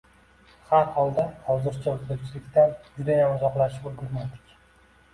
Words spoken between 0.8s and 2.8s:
xolda, hozircha oʻzbekchilikdan